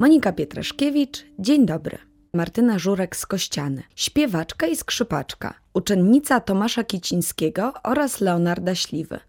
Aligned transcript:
Monika 0.00 0.32
Pietraszkiewicz, 0.32 1.26
dzień 1.38 1.66
dobry. 1.66 1.98
Martyna 2.34 2.78
Żurek 2.78 3.16
z 3.16 3.26
Kościany, 3.26 3.82
śpiewaczka 3.96 4.66
i 4.66 4.76
skrzypaczka, 4.76 5.54
uczennica 5.74 6.40
Tomasza 6.40 6.84
Kicińskiego 6.84 7.72
oraz 7.82 8.20
Leonarda 8.20 8.74
Śliwy. 8.74 9.20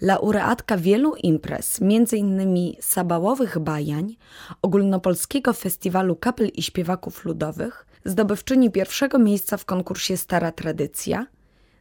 Laureatka 0.00 0.76
wielu 0.76 1.14
imprez, 1.14 1.82
m.in. 1.82 2.72
Sabałowych 2.80 3.58
Bajań, 3.58 4.16
Ogólnopolskiego 4.62 5.52
Festiwalu 5.52 6.16
Kapel 6.16 6.48
i 6.48 6.62
Śpiewaków 6.62 7.24
Ludowych, 7.24 7.86
zdobywczyni 8.04 8.70
pierwszego 8.70 9.18
miejsca 9.18 9.56
w 9.56 9.64
konkursie 9.64 10.16
Stara 10.16 10.52
Tradycja– 10.52 11.26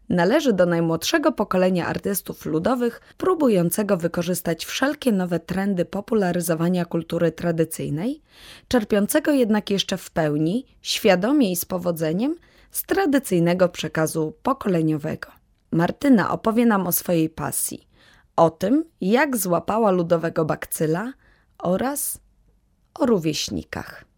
Należy 0.10 0.54
do 0.54 0.66
najmłodszego 0.66 1.32
pokolenia 1.32 1.88
artystów 1.88 2.46
ludowych, 2.46 3.02
próbującego 3.18 3.98
wykorzystać 3.98 4.66
wszelkie 4.66 5.12
nowe 5.12 5.39
trendy 5.39 5.86
popularyzowania 5.86 6.86
kultury 6.86 7.32
tradycyjnej, 7.32 8.21
czerpiącego 8.68 9.32
jednak 9.32 9.70
jeszcze 9.70 9.98
w 9.98 10.11
pełni, 10.11 10.66
świadomie 10.82 11.52
i 11.52 11.56
z 11.56 11.66
powodzeniem, 11.66 12.36
z 12.71 12.83
tradycyjnego 12.83 13.69
przekazu 13.69 14.33
pokoleniowego. 14.43 15.30
Martyna 15.71 16.32
opowie 16.32 16.66
nam 16.66 16.88
o 16.88 16.91
swojej 16.91 17.30
pasji, 17.30 17.88
o 18.36 18.50
tym, 18.50 18.86
jak 19.02 19.38
złapała 19.38 19.91
ludowego 19.91 20.46
bakcyla 20.46 21.14
oraz 21.57 22.19
o 23.00 23.05
rówieśnikach. 23.05 24.08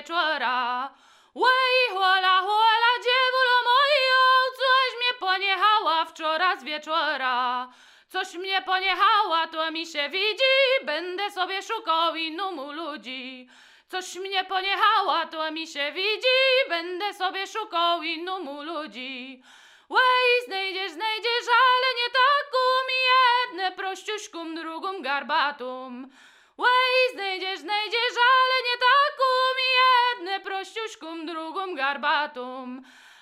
Wieczora. 0.00 0.90
Łej, 1.34 1.88
hola, 1.94 2.40
hola, 2.40 2.92
dziewulo 3.04 3.56
moja, 3.64 4.22
coś 4.56 4.96
mnie 4.96 5.18
poniechała 5.18 6.04
wczoraj 6.04 6.60
z 6.60 6.64
wieczora. 6.64 7.68
Coś 8.08 8.34
mnie 8.34 8.62
poniechała, 8.62 9.46
to 9.46 9.70
mi 9.70 9.86
się 9.86 10.08
widzi, 10.08 10.84
będę 10.84 11.30
sobie 11.30 11.62
szukał 11.62 12.14
innumu 12.14 12.72
ludzi. 12.72 13.48
Coś 13.88 14.16
mnie 14.16 14.44
poniechała, 14.44 15.26
to 15.26 15.50
mi 15.50 15.66
się 15.66 15.92
widzi, 15.92 16.68
będę 16.68 17.14
sobie 17.14 17.46
szukał 17.46 18.02
innumu 18.02 18.62
ludzi. 18.62 19.42
Łej, 19.90 20.44
znajdziesz, 20.46 20.92
znajdziesz, 20.92 21.46
ale 21.48 21.86
nie 22.00 22.10
taką 22.12 22.62
jedne 23.10 23.72
prościuszką, 23.72 24.54
drugą 24.54 25.02
garbatą. 25.02 26.02
Łej, 26.58 27.14
znajdziesz, 27.14 27.60
znajdziesz, 27.60 28.16
ale 28.32 28.56
nie 28.68 28.76
taką 28.78 29.19
jedne 30.30 30.44
prościuszką, 30.44 31.26
drugą 31.26 31.74
garbatą. 31.74 32.66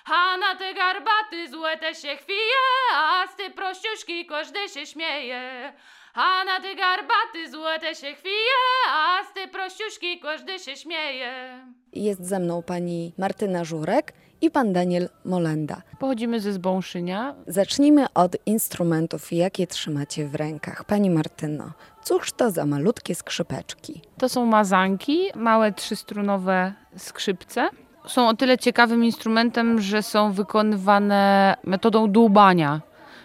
A 0.05 0.37
na 0.37 0.55
te 0.55 0.73
garbaty 0.73 1.49
złe 1.51 1.77
te 1.77 1.95
się 1.95 2.15
chwije, 2.15 2.61
a 2.95 3.27
z 3.27 3.35
ty 3.35 3.51
prościuszki 3.51 4.25
każdy 4.25 4.69
się 4.69 4.85
śmieje. 4.85 5.73
A 6.13 6.43
na 6.43 6.59
te 6.61 6.75
garbaty 6.75 7.51
złe 7.51 7.79
te 7.79 7.95
się 7.95 8.13
chwije, 8.13 8.59
a 8.93 9.23
z 9.23 9.33
ty 9.33 9.47
prościuszki 9.47 10.19
każdy 10.19 10.59
się 10.59 10.75
śmieje. 10.75 11.59
Jest 11.93 12.25
ze 12.25 12.39
mną 12.39 12.63
pani 12.63 13.13
Martyna 13.17 13.63
Żurek 13.63 14.13
i 14.41 14.51
pan 14.51 14.73
Daniel 14.73 15.09
Molenda. 15.25 15.81
Pochodzimy 15.99 16.39
ze 16.39 16.53
Zbąszynia. 16.53 17.35
Zacznijmy 17.47 18.13
od 18.13 18.37
instrumentów, 18.45 19.31
jakie 19.31 19.67
trzymacie 19.67 20.27
w 20.27 20.35
rękach. 20.35 20.83
Pani 20.83 21.09
Martyno, 21.09 21.71
cóż 22.09 22.31
to 22.31 22.51
za 22.51 22.65
malutkie 22.65 23.15
skrzypeczki? 23.15 24.01
To 24.17 24.29
są 24.29 24.45
mazanki, 24.45 25.19
małe 25.35 25.71
trzystrunowe 25.71 26.73
skrzypce. 26.97 27.69
Są 28.07 28.27
o 28.27 28.33
tyle 28.33 28.57
ciekawym 28.57 29.03
instrumentem, 29.03 29.81
że 29.81 30.03
są 30.03 30.31
wykonywane 30.31 31.55
metodą 31.63 32.11
dłubania. 32.11 32.81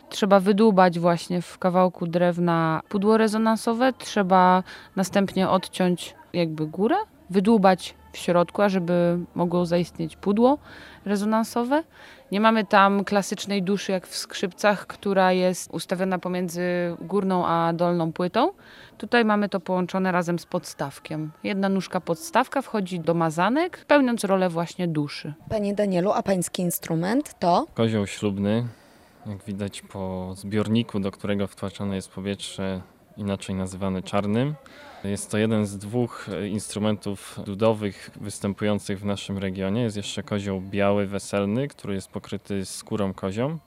Trzeba 0.08 0.40
wydłubać 0.40 0.98
właśnie 0.98 1.42
w 1.42 1.58
kawałku 1.58 2.06
drewna 2.06 2.80
pudło 2.88 3.16
rezonansowe, 3.16 3.92
trzeba 3.92 4.62
następnie 4.96 5.48
odciąć 5.48 6.14
jakby 6.32 6.66
górę, 6.66 6.96
wydłubać 7.30 7.94
w 8.14 8.16
środku, 8.16 8.62
ażeby 8.62 9.18
mogło 9.34 9.66
zaistnieć 9.66 10.16
pudło 10.16 10.58
rezonansowe. 11.04 11.82
Nie 12.32 12.40
mamy 12.40 12.64
tam 12.64 13.04
klasycznej 13.04 13.62
duszy 13.62 13.92
jak 13.92 14.06
w 14.06 14.16
skrzypcach, 14.16 14.86
która 14.86 15.32
jest 15.32 15.70
ustawiona 15.74 16.18
pomiędzy 16.18 16.62
górną 17.00 17.46
a 17.46 17.72
dolną 17.72 18.12
płytą. 18.12 18.52
Tutaj 18.98 19.24
mamy 19.24 19.48
to 19.48 19.60
połączone 19.60 20.12
razem 20.12 20.38
z 20.38 20.46
podstawkiem. 20.46 21.32
Jedna 21.44 21.68
nóżka 21.68 22.00
podstawka 22.00 22.62
wchodzi 22.62 23.00
do 23.00 23.14
mazanek, 23.14 23.84
pełniąc 23.84 24.24
rolę 24.24 24.48
właśnie 24.48 24.88
duszy. 24.88 25.34
Panie 25.50 25.74
Danielu, 25.74 26.12
a 26.12 26.22
pański 26.22 26.62
instrument 26.62 27.38
to? 27.38 27.66
Kozioł 27.74 28.06
ślubny. 28.06 28.66
Jak 29.26 29.44
widać 29.44 29.82
po 29.82 30.34
zbiorniku, 30.36 31.00
do 31.00 31.10
którego 31.10 31.46
wtłaczane 31.46 31.96
jest 31.96 32.10
powietrze, 32.10 32.80
inaczej 33.16 33.54
nazywany 33.54 34.02
czarnym. 34.02 34.54
Jest 35.04 35.30
to 35.30 35.38
jeden 35.38 35.66
z 35.66 35.78
dwóch 35.78 36.28
e, 36.28 36.48
instrumentów 36.48 37.40
ludowych 37.46 38.10
występujących 38.20 39.00
w 39.00 39.04
naszym 39.04 39.38
regionie. 39.38 39.82
Jest 39.82 39.96
jeszcze 39.96 40.22
kozioł 40.22 40.60
biały, 40.60 41.06
weselny, 41.06 41.68
który 41.68 41.94
jest 41.94 42.10
pokryty 42.10 42.64
skórą 42.64 43.14
kozią. 43.14 43.58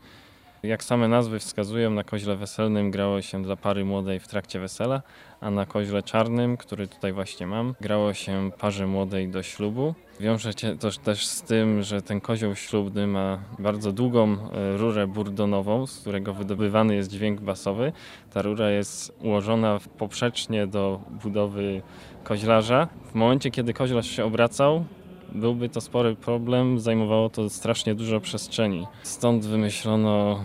Jak 0.63 0.83
same 0.83 1.07
nazwy 1.07 1.39
wskazują, 1.39 1.89
na 1.89 2.03
koźle 2.03 2.35
weselnym 2.35 2.91
grało 2.91 3.21
się 3.21 3.43
dla 3.43 3.55
pary 3.55 3.85
młodej 3.85 4.19
w 4.19 4.27
trakcie 4.27 4.59
wesela, 4.59 5.01
a 5.41 5.51
na 5.51 5.65
koźle 5.65 6.03
czarnym, 6.03 6.57
który 6.57 6.87
tutaj 6.87 7.13
właśnie 7.13 7.47
mam, 7.47 7.75
grało 7.81 8.13
się 8.13 8.51
parze 8.57 8.87
młodej 8.87 9.29
do 9.29 9.43
ślubu. 9.43 9.95
Wiąże 10.19 10.53
się 10.53 10.77
to 10.77 10.91
też 10.91 11.27
z 11.27 11.41
tym, 11.41 11.83
że 11.83 12.01
ten 12.01 12.21
kozioł 12.21 12.55
ślubny 12.55 13.07
ma 13.07 13.39
bardzo 13.59 13.91
długą 13.91 14.33
e, 14.33 14.77
rurę 14.77 15.07
burdonową, 15.07 15.87
z 15.87 15.99
którego 15.99 16.33
wydobywany 16.33 16.95
jest 16.95 17.11
dźwięk 17.11 17.41
basowy. 17.41 17.91
Ta 18.33 18.41
rura 18.41 18.71
jest 18.71 19.17
ułożona 19.23 19.79
poprzecznie 19.97 20.67
do 20.67 21.01
budowy 21.23 21.81
koźlarza. 22.23 22.87
W 23.11 23.15
momencie, 23.15 23.51
kiedy 23.51 23.73
koźlarz 23.73 24.07
się 24.07 24.25
obracał, 24.25 24.85
byłby 25.31 25.69
to 25.69 25.81
spory 25.81 26.15
problem, 26.15 26.79
zajmowało 26.79 27.29
to 27.29 27.49
strasznie 27.49 27.95
dużo 27.95 28.19
przestrzeni. 28.19 28.87
Stąd 29.03 29.45
wymyślono 29.45 30.39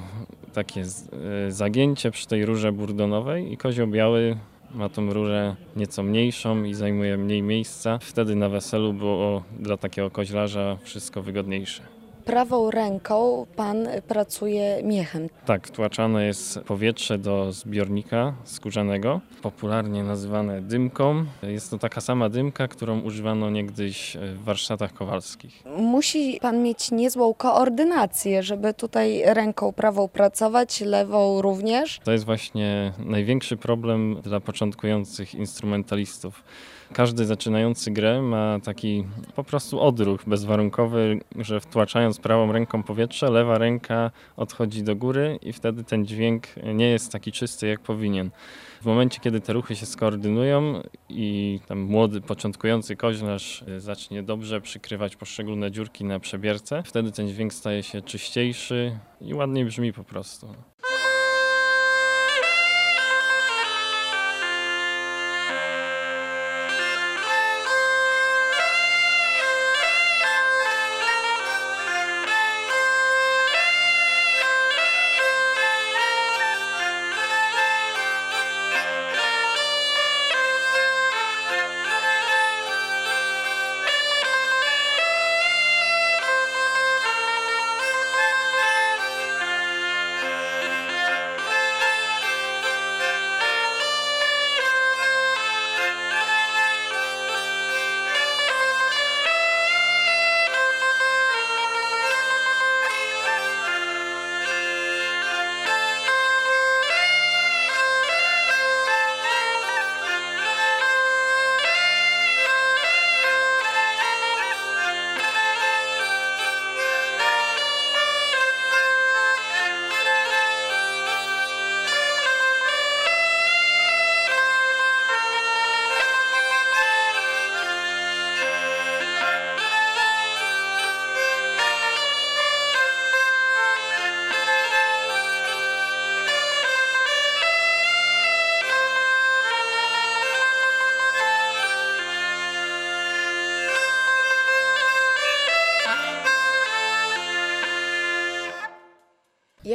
takie 0.53 0.81
e, 0.81 1.53
zagięcie 1.53 2.11
przy 2.11 2.27
tej 2.27 2.47
rurze 2.47 2.73
burdonowej 2.73 3.53
i 3.53 3.57
kozioł 3.57 3.87
biały 3.87 4.37
ma 4.75 4.89
tą 4.89 5.13
rurę 5.13 5.57
nieco 5.77 6.03
mniejszą 6.03 6.65
i 6.65 6.75
zajmuje 6.75 7.17
mniej 7.17 7.43
miejsca. 7.43 7.99
Wtedy 8.03 8.35
na 8.35 8.49
weselu 8.49 8.93
było 8.93 9.43
dla 9.61 9.77
takiego 9.77 10.11
koźlarza 10.11 10.79
wszystko 10.83 11.23
wygodniejsze 11.23 12.02
prawą 12.25 12.71
ręką 12.71 13.47
pan 13.57 13.89
pracuje 14.09 14.81
miechem. 14.85 15.29
Tak, 15.47 15.69
wtłaczane 15.69 16.27
jest 16.27 16.59
powietrze 16.59 17.19
do 17.19 17.53
zbiornika 17.53 18.35
skórzanego, 18.45 19.21
popularnie 19.43 20.05
nazywane 20.05 20.63
dymką. 20.63 21.25
Jest 21.43 21.71
to 21.71 21.79
taka 21.79 22.01
sama 22.01 22.29
dymka, 22.29 22.69
którą 22.69 23.01
używano 23.01 23.51
niegdyś 23.51 24.17
w 24.35 24.45
warsztatach 24.45 24.95
kowalskich. 24.95 25.63
Musi 25.77 26.39
pan 26.41 26.63
mieć 26.63 26.91
niezłą 26.91 27.35
koordynację, 27.35 28.43
żeby 28.43 28.75
tutaj 28.75 29.23
ręką 29.27 29.73
prawą 29.73 30.09
pracować, 30.09 30.81
lewą 30.81 31.43
również. 31.43 32.01
To 32.05 32.13
jest 32.13 32.25
właśnie 32.25 32.93
największy 32.99 33.57
problem 33.57 34.21
dla 34.23 34.41
początkujących 34.41 35.35
instrumentalistów 35.35 36.43
każdy 36.93 37.27
zaczynający 37.27 37.91
grę 37.91 38.23
ma 38.23 38.59
taki 38.65 39.05
po 39.35 39.45
prostu 39.45 39.81
odruch 39.81 40.25
bezwarunkowy, 40.27 41.21
że 41.37 41.61
wtłaczając 41.61 42.12
prawą 42.19 42.53
ręką 42.53 42.83
powietrze, 42.83 43.31
lewa 43.31 43.59
ręka 43.59 44.11
odchodzi 44.37 44.83
do 44.83 44.97
góry 44.97 45.39
i 45.43 45.53
wtedy 45.53 45.85
ten 45.85 46.07
dźwięk 46.07 46.47
nie 46.75 46.91
jest 46.91 47.13
taki 47.13 47.33
czysty 47.33 47.67
jak 47.67 47.81
powinien. 47.81 48.31
W 48.83 48.85
momencie, 48.85 49.21
kiedy 49.21 49.41
te 49.41 49.53
ruchy 49.53 49.77
się 49.77 49.87
skoordynują 49.87 50.83
i 51.09 51.61
tam 51.69 51.81
młody, 51.81 52.21
początkujący 52.21 52.97
koźlarz 52.97 53.65
zacznie 53.79 54.23
dobrze 54.23 54.61
przykrywać 54.61 55.17
poszczególne 55.17 55.71
dziurki 55.71 56.05
na 56.05 56.21
przebierce, 56.21 56.83
wtedy 56.83 57.13
ten 57.13 57.29
dźwięk 57.29 57.55
staje 57.55 57.83
się 57.83 58.03
czyściejszy 58.03 58.99
i 59.21 59.35
ładniej 59.35 59.65
brzmi 59.65 59.93
po 59.93 60.05
prostu. 60.05 60.55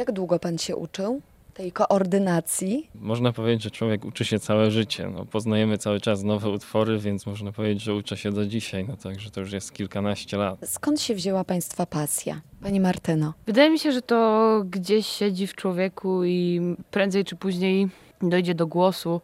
Jak 0.08 0.14
długo 0.14 0.38
pan 0.38 0.58
się 0.58 0.76
uczył 0.76 1.20
tej 1.54 1.72
koordynacji? 1.72 2.88
Można 2.94 3.32
powiedzieć, 3.32 3.62
że 3.62 3.70
człowiek 3.70 4.04
uczy 4.04 4.24
się 4.24 4.38
całe 4.38 4.70
życie. 4.70 5.10
No, 5.14 5.24
poznajemy 5.24 5.78
cały 5.78 6.00
czas 6.00 6.22
nowe 6.22 6.50
utwory, 6.50 6.98
więc 6.98 7.26
można 7.26 7.52
powiedzieć, 7.52 7.82
że 7.82 7.94
uczę 7.94 8.16
się 8.16 8.32
do 8.32 8.46
dzisiaj. 8.46 8.84
No, 8.88 8.96
także 8.96 9.30
to 9.30 9.40
już 9.40 9.52
jest 9.52 9.72
kilkanaście 9.72 10.36
lat. 10.36 10.58
Skąd 10.64 11.00
się 11.00 11.14
wzięła 11.14 11.44
państwa 11.44 11.86
pasja? 11.86 12.40
Pani 12.62 12.80
Martyno. 12.80 13.34
Wydaje 13.46 13.70
mi 13.70 13.78
się, 13.78 13.92
że 13.92 14.02
to 14.02 14.62
gdzieś 14.70 15.06
siedzi 15.06 15.46
w 15.46 15.54
człowieku 15.54 16.24
i 16.24 16.60
prędzej 16.90 17.24
czy 17.24 17.36
później 17.36 17.88
dojdzie 18.22 18.54
do 18.54 18.66
głosu. 18.66 19.20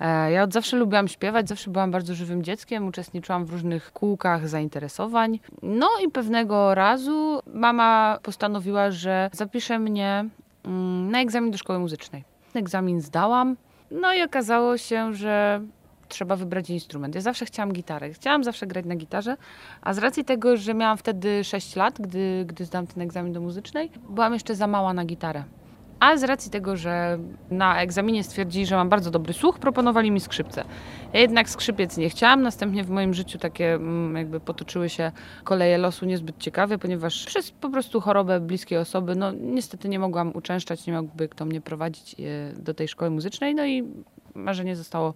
E, 0.00 0.32
Ja 0.32 0.42
od 0.42 0.52
zawsze 0.52 0.76
lubiłam 0.76 1.08
śpiewać, 1.08 1.48
zawsze 1.48 1.70
byłam 1.70 1.90
bardzo 1.90 2.14
żywym 2.14 2.42
dzieckiem, 2.42 2.86
uczestniczyłam 2.86 3.44
w 3.44 3.50
różnych 3.50 3.92
kółkach 3.92 4.48
zainteresowań. 4.48 5.40
No 5.62 5.88
i 6.06 6.10
pewnego 6.10 6.74
razu 6.74 7.40
mama 7.54 8.18
postanowiła, 8.22 8.90
że 8.90 9.30
zapisze 9.32 9.78
mnie 9.78 10.24
mm, 10.64 11.10
na 11.10 11.20
egzamin 11.20 11.50
do 11.50 11.58
szkoły 11.58 11.78
muzycznej. 11.78 12.24
Egzamin 12.54 13.00
zdałam, 13.00 13.56
no 13.90 14.14
i 14.14 14.22
okazało 14.22 14.78
się, 14.78 15.14
że 15.14 15.60
trzeba 16.08 16.36
wybrać 16.36 16.70
instrument. 16.70 17.14
Ja 17.14 17.20
zawsze 17.20 17.46
chciałam 17.46 17.72
gitarę, 17.72 18.12
chciałam 18.12 18.44
zawsze 18.44 18.66
grać 18.66 18.84
na 18.86 18.96
gitarze, 18.96 19.36
a 19.82 19.94
z 19.94 19.98
racji 19.98 20.24
tego, 20.24 20.56
że 20.56 20.74
miałam 20.74 20.96
wtedy 20.98 21.44
6 21.44 21.76
lat, 21.76 22.00
gdy, 22.00 22.44
gdy 22.48 22.64
zdałam 22.64 22.86
ten 22.86 23.02
egzamin 23.02 23.32
do 23.32 23.40
muzycznej, 23.40 23.90
byłam 24.08 24.32
jeszcze 24.32 24.54
za 24.54 24.66
mała 24.66 24.92
na 24.92 25.04
gitarę. 25.04 25.44
A 26.00 26.16
z 26.16 26.22
racji 26.22 26.50
tego, 26.50 26.76
że 26.76 27.18
na 27.50 27.80
egzaminie 27.82 28.24
stwierdzili, 28.24 28.66
że 28.66 28.76
mam 28.76 28.88
bardzo 28.88 29.10
dobry 29.10 29.32
słuch, 29.32 29.58
proponowali 29.58 30.10
mi 30.10 30.20
skrzypce. 30.20 30.64
Ja 31.12 31.20
jednak 31.20 31.50
skrzypiec 31.50 31.96
nie 31.96 32.10
chciałam. 32.10 32.42
Następnie 32.42 32.84
w 32.84 32.90
moim 32.90 33.14
życiu 33.14 33.38
takie 33.38 33.74
mm, 33.74 34.16
jakby 34.16 34.40
potoczyły 34.40 34.88
się 34.88 35.12
koleje 35.44 35.78
losu 35.78 36.06
niezbyt 36.06 36.38
ciekawe, 36.38 36.78
ponieważ 36.78 37.24
przez 37.24 37.50
po 37.50 37.70
prostu 37.70 38.00
chorobę 38.00 38.40
bliskiej 38.40 38.78
osoby, 38.78 39.16
no 39.16 39.32
niestety 39.32 39.88
nie 39.88 39.98
mogłam 39.98 40.36
uczęszczać, 40.36 40.86
nie 40.86 40.92
mógłby 40.92 41.28
kto 41.28 41.44
mnie 41.44 41.60
prowadzić 41.60 42.16
e, 42.20 42.52
do 42.62 42.74
tej 42.74 42.88
szkoły 42.88 43.10
muzycznej, 43.10 43.54
no 43.54 43.66
i 43.66 43.84
marzenie 44.34 44.76
zostało 44.76 45.14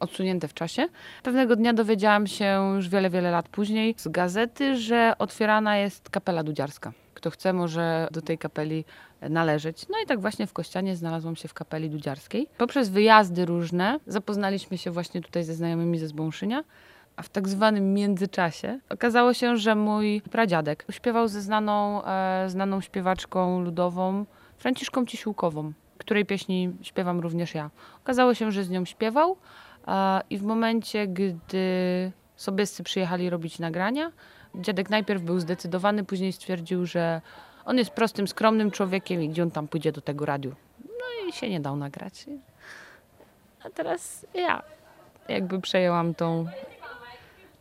odsunięte 0.00 0.48
w 0.48 0.54
czasie. 0.54 0.86
Pewnego 1.22 1.56
dnia 1.56 1.72
dowiedziałam 1.72 2.26
się 2.26 2.72
już 2.76 2.88
wiele, 2.88 3.10
wiele 3.10 3.30
lat 3.30 3.48
później 3.48 3.94
z 3.98 4.08
gazety, 4.08 4.76
że 4.76 5.12
otwierana 5.18 5.76
jest 5.76 6.10
kapela 6.10 6.42
dudziarska. 6.42 6.92
Kto 7.24 7.30
chce, 7.30 7.52
może 7.52 8.08
do 8.10 8.22
tej 8.22 8.38
kapeli 8.38 8.84
należeć. 9.30 9.88
No 9.88 9.98
i 10.04 10.06
tak 10.06 10.20
właśnie 10.20 10.46
w 10.46 10.52
Kościanie 10.52 10.96
znalazłam 10.96 11.36
się 11.36 11.48
w 11.48 11.54
kapeli 11.54 11.90
dudziarskiej. 11.90 12.48
Poprzez 12.58 12.88
wyjazdy 12.88 13.44
różne 13.44 14.00
zapoznaliśmy 14.06 14.78
się 14.78 14.90
właśnie 14.90 15.20
tutaj 15.20 15.44
ze 15.44 15.54
znajomymi 15.54 15.98
ze 15.98 16.08
Zbąszynia. 16.08 16.64
A 17.16 17.22
w 17.22 17.28
tak 17.28 17.48
zwanym 17.48 17.94
międzyczasie 17.94 18.80
okazało 18.88 19.34
się, 19.34 19.56
że 19.56 19.74
mój 19.74 20.22
pradziadek 20.30 20.84
śpiewał 20.90 21.28
ze 21.28 21.40
znaną, 21.40 22.04
e, 22.04 22.44
znaną 22.48 22.80
śpiewaczką 22.80 23.60
ludową 23.60 24.26
Franciszką 24.58 25.06
Cisiłkową, 25.06 25.72
której 25.98 26.26
pieśni 26.26 26.72
śpiewam 26.82 27.20
również 27.20 27.54
ja. 27.54 27.70
Okazało 28.02 28.34
się, 28.34 28.52
że 28.52 28.64
z 28.64 28.70
nią 28.70 28.84
śpiewał 28.84 29.36
e, 29.88 30.20
i 30.30 30.38
w 30.38 30.42
momencie, 30.42 31.06
gdy 31.06 32.12
sobiescy 32.36 32.82
przyjechali 32.82 33.30
robić 33.30 33.58
nagrania, 33.58 34.12
dziadek 34.54 34.90
najpierw 34.90 35.22
był 35.22 35.40
zdecydowany, 35.40 36.04
później 36.04 36.32
stwierdził, 36.32 36.86
że 36.86 37.20
on 37.64 37.78
jest 37.78 37.90
prostym, 37.90 38.28
skromnym 38.28 38.70
człowiekiem 38.70 39.22
i 39.22 39.28
gdzie 39.28 39.42
on 39.42 39.50
tam 39.50 39.68
pójdzie 39.68 39.92
do 39.92 40.00
tego 40.00 40.26
radiu. 40.26 40.54
No 40.84 41.28
i 41.28 41.32
się 41.32 41.50
nie 41.50 41.60
dał 41.60 41.76
nagrać. 41.76 42.26
A 43.64 43.70
teraz 43.70 44.26
ja 44.34 44.62
jakby 45.28 45.60
przejęłam 45.60 46.14
tą 46.14 46.46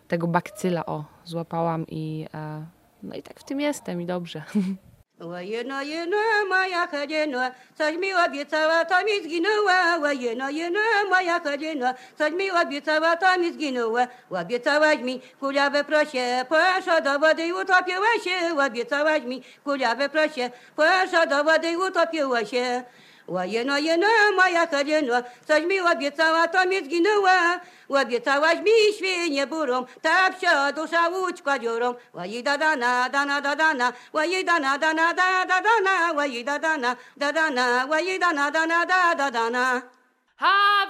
tego 0.08 0.28
bakcyla, 0.28 0.86
o, 0.86 1.06
złapałam 1.26 1.86
i 1.88 2.28
e, 2.34 2.66
no 3.04 3.16
i 3.16 3.24
tak 3.24 3.40
w 3.40 3.44
tym 3.44 3.62
jestem 3.62 4.02
i 4.02 4.06
dobrze. 4.06 4.44
Wajeno 5.30 5.82
jeno 5.82 6.18
moja 6.50 6.88
chodzeno, 6.88 7.40
coś 7.78 7.98
mi 7.98 8.14
obiecała, 8.14 8.86
to 8.86 8.96
mi 9.06 9.24
zginęła. 9.24 10.00
Wajeno 10.00 10.50
jeno 10.50 10.80
moja 11.10 11.40
chodzeno, 11.40 11.94
coś 12.18 12.32
mi 12.32 12.52
obiecała, 12.52 13.18
to 13.18 13.40
mi 13.40 13.54
zginęła. 13.54 14.08
Obiecałaś 14.30 15.00
mi 15.00 15.22
kulia 15.40 15.70
we 15.70 15.84
prosie, 15.84 16.46
poszła 16.50 17.02
do 17.02 17.20
wody 17.20 17.56
utopiła 17.56 18.14
się. 18.24 18.60
Obiecałaś 18.66 19.24
mi 19.24 19.44
kulia 19.64 19.96
we 19.96 20.10
prosie, 20.10 20.50
poszła 20.76 21.26
do 21.26 21.44
wody 21.44 21.78
utopiła 21.78 22.46
się. 22.46 22.84
Łajeno, 23.28 23.78
jeno, 23.78 24.08
moja 24.36 24.68
chodzeno, 24.68 25.14
coś 25.48 25.64
mi 25.64 25.80
obiecała, 25.80 26.48
to 26.48 26.66
mi 26.66 26.86
zginęła. 26.86 27.60
Obiecałaś 27.90 28.60
mi 28.60 28.72
świnie 28.98 29.48
burą, 29.48 29.86
ta 30.02 30.30
psia 30.32 30.72
dusza 30.72 31.08
łódź 31.10 31.42
kładziorą. 31.42 31.96
Łaj 32.14 32.44
da 32.44 32.58
dana, 32.58 33.10
dana 33.10 33.42
da 33.42 33.56
dana, 33.56 33.94
łaj 34.14 34.46
dana, 34.46 34.78
dana 34.78 35.14
da 35.14 35.46
da 35.46 35.62
dana, 35.62 36.12
łaj 36.14 36.44
da 36.44 36.60
dana, 36.60 36.96
da 37.18 37.32
dana, 37.34 37.86
łaj 37.90 38.20
dana, 38.20 38.52
dana 38.52 38.86
da 38.86 39.16
da 39.16 39.32
dana. 39.32 39.82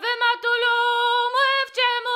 Wy 0.01 0.12
matulu, 0.21 0.75
mówcie 1.36 1.89
mu, 2.06 2.12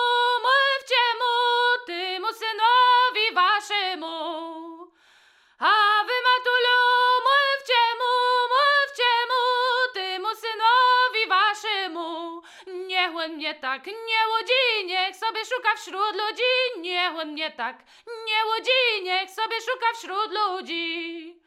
mnie 13.48 13.56
tak. 13.56 13.86
Nie 13.86 14.22
łudzi, 14.27 14.86
niech 14.86 15.16
sobie 15.16 15.46
szuka 15.46 15.75
wśród 15.75 16.16
ludzi. 16.16 16.54
Niech 16.77 17.16
on 17.22 17.32
mnie 17.32 17.51
tak. 17.51 17.77
Nie 18.25 18.46
łudzi, 18.46 19.04
niech 19.04 19.30
sobie 19.30 19.62
szuka 19.62 19.94
wśród 19.94 20.32
ludzi. 20.32 21.42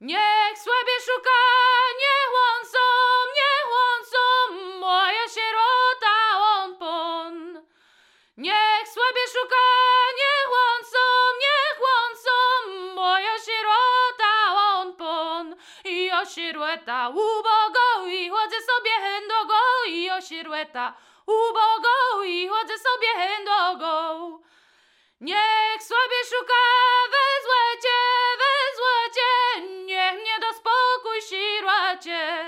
Niech 0.00 0.58
sobie 0.58 0.96
szuka, 1.06 1.38
niech 2.02 2.32
on 2.48 2.66
sam, 2.66 3.26
niech 3.38 3.68
on 3.84 4.00
sam, 4.12 4.78
moja 4.78 5.28
sierota 5.34 6.16
on 6.38 6.76
pon. 6.76 7.62
Niech 8.36 8.88
sobie 8.96 9.24
szuka, 9.32 9.64
niech 10.20 10.50
on 10.66 10.84
sam, 10.92 11.32
niech 11.44 11.80
on 11.96 12.16
sam, 12.24 12.94
moja 12.94 13.38
sierota 13.46 14.34
on 14.54 14.96
pon. 14.96 15.56
I 15.84 16.10
o 16.12 16.24
sierota 16.26 17.08
ubogo 17.08 18.06
i 18.06 18.30
chodzę 18.30 18.56
sobie 18.70 18.90
hendogo, 18.90 19.61
i 19.88 20.10
o 20.10 20.20
sierota 20.20 20.94
ubogo 21.26 22.24
i 22.24 22.48
chodzę 22.48 22.74
sobie 22.78 23.08
hendogo. 23.16 24.42
Niech 25.20 25.82
sobie 25.82 26.18
szuka 26.30 26.62
we 27.12 27.26
złocie, 27.46 27.98
we 28.40 28.76
złocie, 28.78 29.66
niech 29.84 30.12
mnie 30.20 30.38
do 30.40 30.52
spokój 30.52 31.22
sirłacie. 31.22 32.44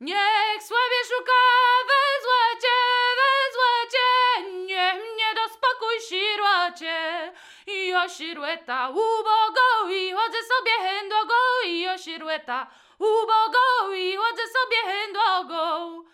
Niech 0.00 0.62
sobie 0.62 0.98
szuka 1.08 1.42
we 1.88 2.02
złocie, 2.24 2.76
we 3.18 3.32
złocie, 3.54 4.50
niech 4.52 4.94
mnie 4.94 5.34
do 5.34 5.54
spokój 5.54 6.00
sirłacie. 6.08 7.32
I 7.66 7.94
o 7.94 8.08
sirłeta 8.08 8.88
ubogo 8.88 9.90
i 9.90 10.12
chodzę 10.12 10.38
sobie 10.42 10.88
hendogo, 10.88 11.34
i 11.66 11.88
o 11.88 11.98
sirłeta 11.98 12.66
ubogo 12.98 13.94
i 13.94 14.16
chodzę 14.16 14.42
sobie 14.42 14.76
hendogo. 14.92 16.11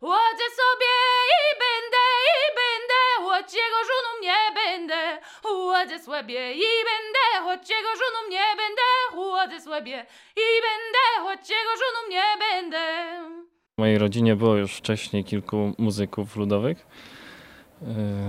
Chodzę 0.00 0.44
sobie 0.60 0.94
i 1.38 1.42
będę, 1.64 2.04
i 2.32 2.40
będę, 2.60 3.28
choć 3.28 3.54
jego 3.54 3.76
żoną 3.90 4.10
nie 4.22 4.54
będę. 4.54 5.18
Chodzę 5.42 5.98
sobie 5.98 6.52
i 6.54 6.66
będę, 6.90 7.44
choć 7.44 7.70
jego 7.70 7.88
żoną 7.88 8.30
nie 8.30 8.56
będę. 8.56 8.82
Chodzę 9.10 9.60
sobie 9.60 10.06
i 10.36 10.48
będę, 10.62 11.04
choć 11.28 11.50
jego 11.50 11.70
żoną 11.70 12.10
nie 12.10 12.38
będę. 12.38 12.78
W 13.74 13.78
mojej 13.78 13.98
rodzinie 13.98 14.36
było 14.36 14.56
już 14.56 14.72
wcześniej 14.72 15.24
kilku 15.24 15.72
muzyków 15.78 16.36
ludowych. 16.36 16.86
Yy, 17.82 17.88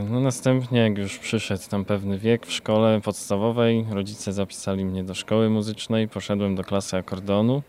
No 0.09 0.19
następnie, 0.19 0.79
jak 0.79 0.97
już 0.97 1.17
przyszedł 1.17 1.63
tam 1.69 1.85
pewny 1.85 2.17
wiek 2.17 2.45
w 2.45 2.53
szkole 2.53 3.01
podstawowej, 3.01 3.85
rodzice 3.91 4.33
zapisali 4.33 4.85
mnie 4.85 5.03
do 5.03 5.15
szkoły 5.15 5.49
muzycznej, 5.49 6.07
poszedłem 6.07 6.55
do 6.55 6.63
klasy 6.63 6.97
akordonu. 6.97 7.63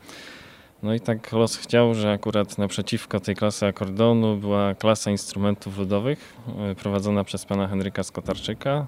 No 0.82 0.94
i 0.94 1.00
tak 1.00 1.32
los 1.32 1.56
chciał, 1.56 1.94
że 1.94 2.12
akurat 2.12 2.58
naprzeciwko 2.58 3.20
tej 3.20 3.36
klasy 3.36 3.66
akordonu 3.66 4.36
była 4.36 4.74
klasa 4.74 5.10
instrumentów 5.10 5.78
ludowych 5.78 6.34
yy, 6.68 6.74
prowadzona 6.74 7.24
przez 7.24 7.44
pana 7.44 7.68
Henryka 7.68 8.02
Skotarczyka. 8.02 8.86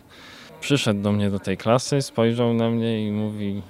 Przyszedł 0.60 1.02
do 1.02 1.12
mnie 1.12 1.30
do 1.30 1.38
tej 1.38 1.56
klasy, 1.56 2.02
spojrzał 2.02 2.54
na 2.54 2.70
mnie 2.70 3.06
i 3.06 3.10
mówi, 3.10 3.62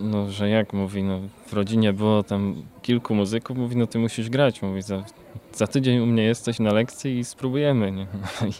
no 0.00 0.30
że 0.30 0.48
jak, 0.48 0.72
mówi, 0.72 1.02
no 1.02 1.20
w 1.46 1.52
rodzinie 1.52 1.92
było 1.92 2.22
tam 2.22 2.62
kilku 2.82 3.14
muzyków, 3.14 3.56
mówi, 3.56 3.76
no 3.76 3.86
ty 3.86 3.98
musisz 3.98 4.30
grać, 4.30 4.62
mówi, 4.62 4.82
za, 4.82 5.04
za 5.52 5.66
tydzień 5.66 5.98
u 5.98 6.06
mnie 6.06 6.22
jesteś 6.22 6.58
na 6.58 6.72
lekcji 6.72 7.18
i 7.18 7.24
spróbujemy, 7.24 7.92
nie? 7.92 8.06
I 8.48 8.52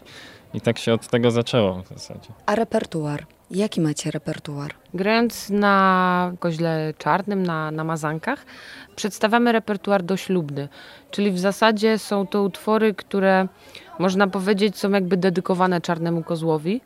I 0.55 0.61
tak 0.61 0.79
się 0.79 0.95
od 0.95 1.09
tego 1.09 1.31
zaczęło 1.31 1.83
w 1.83 1.89
zasadzie. 1.89 2.29
A 2.47 2.55
repertuar? 2.55 3.27
Jaki 3.51 3.81
macie 3.81 4.11
repertuar? 4.11 4.71
Grając 4.95 5.51
na 5.51 6.33
koźle 6.39 6.95
czarnym, 6.99 7.43
na, 7.43 7.71
na 7.71 7.85
mazankach, 7.85 8.47
przedstawiamy 8.97 9.53
repertuar 9.53 10.03
doślubny, 10.03 10.69
czyli 11.11 11.31
w 11.33 11.39
zasadzie 11.39 11.99
są 11.99 12.27
to 12.27 12.43
utwory, 12.43 12.95
które 12.95 13.49
można 13.99 14.27
powiedzieć 14.27 14.79
są 14.79 14.91
jakby 14.91 15.17
dedykowane 15.17 15.81
czarnemu 15.81 16.23
kozłowi. 16.23 16.81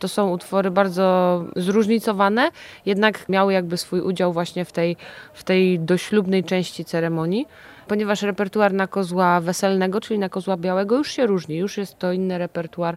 To 0.00 0.08
są 0.08 0.30
utwory 0.30 0.70
bardzo 0.70 1.44
zróżnicowane, 1.56 2.50
jednak 2.86 3.28
miały 3.28 3.52
jakby 3.52 3.76
swój 3.76 4.00
udział 4.00 4.32
właśnie 4.32 4.64
w 4.64 4.72
tej, 4.72 4.96
w 5.34 5.44
tej 5.44 5.80
doślubnej 5.80 6.44
części 6.44 6.84
ceremonii, 6.84 7.46
ponieważ 7.90 8.22
repertuar 8.22 8.72
na 8.72 8.86
kozła 8.86 9.40
weselnego, 9.40 10.00
czyli 10.00 10.18
na 10.18 10.28
kozła 10.28 10.56
białego 10.56 10.98
już 10.98 11.10
się 11.10 11.26
różni, 11.26 11.56
już 11.56 11.76
jest 11.76 11.98
to 11.98 12.12
inny 12.12 12.38
repertuar. 12.38 12.96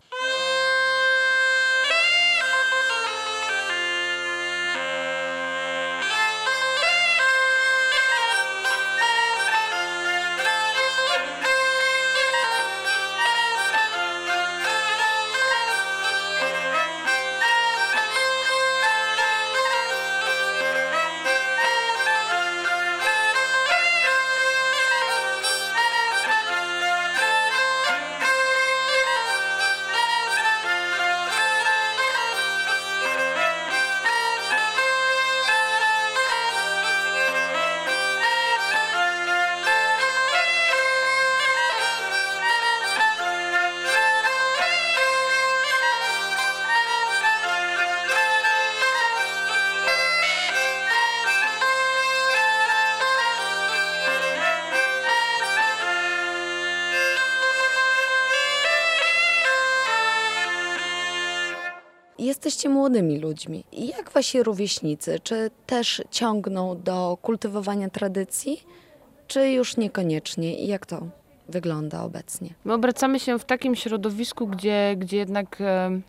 Jesteście 62.46 62.70
młodymi 62.70 63.20
ludźmi. 63.20 63.64
Jak 63.72 64.12
wasi 64.12 64.44
rówieśnicy? 64.44 65.20
Czy 65.24 65.52
też 65.66 66.04
ciągną 66.12 66.82
do 66.82 67.18
kultywowania 67.22 67.90
tradycji, 67.90 68.64
czy 69.28 69.52
już 69.52 69.78
niekoniecznie? 69.78 70.60
I 70.60 70.68
jak 70.68 70.86
to 70.86 71.08
wygląda 71.50 72.04
obecnie? 72.04 72.50
My 72.66 72.74
obracamy 72.74 73.20
się 73.20 73.40
w 73.40 73.46
takim 73.46 73.76
środowisku, 73.76 74.48
gdzie, 74.48 74.96
gdzie 74.98 75.18
jednak 75.18 75.62
e, 75.62 76.00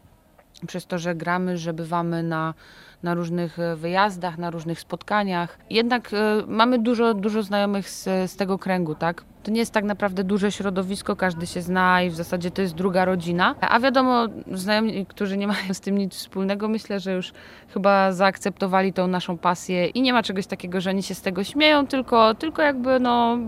przez 0.66 0.86
to, 0.86 0.98
że 0.98 1.14
gramy, 1.14 1.58
że 1.58 1.72
bywamy 1.72 2.22
na, 2.22 2.54
na 3.02 3.14
różnych 3.14 3.58
e, 3.58 3.76
wyjazdach, 3.76 4.38
na 4.38 4.50
różnych 4.50 4.80
spotkaniach, 4.80 5.58
jednak 5.70 6.10
e, 6.14 6.42
mamy 6.46 6.78
dużo, 6.78 7.14
dużo 7.14 7.42
znajomych 7.42 7.90
z, 7.90 8.04
z 8.04 8.36
tego 8.36 8.58
kręgu, 8.58 8.94
tak? 8.94 9.24
To 9.44 9.50
nie 9.50 9.60
jest 9.60 9.72
tak 9.72 9.84
naprawdę 9.84 10.24
duże 10.24 10.52
środowisko, 10.52 11.16
każdy 11.16 11.46
się 11.46 11.62
zna 11.62 12.02
i 12.02 12.10
w 12.10 12.14
zasadzie 12.14 12.50
to 12.50 12.62
jest 12.62 12.74
druga 12.74 13.04
rodzina. 13.04 13.54
A 13.60 13.80
wiadomo, 13.80 14.26
znajomi, 14.52 15.06
którzy 15.06 15.36
nie 15.36 15.46
mają 15.46 15.74
z 15.74 15.80
tym 15.80 15.98
nic 15.98 16.14
wspólnego, 16.14 16.68
myślę, 16.68 17.00
że 17.00 17.12
już 17.12 17.32
chyba 17.68 18.12
zaakceptowali 18.12 18.92
tą 18.92 19.06
naszą 19.06 19.38
pasję 19.38 19.86
i 19.86 20.02
nie 20.02 20.12
ma 20.12 20.22
czegoś 20.22 20.46
takiego, 20.46 20.80
że 20.80 20.90
oni 20.90 21.02
się 21.02 21.14
z 21.14 21.22
tego 21.22 21.44
śmieją, 21.44 21.86
tylko, 21.86 22.34
tylko 22.34 22.62
jakby 22.62 23.00
no, 23.00 23.38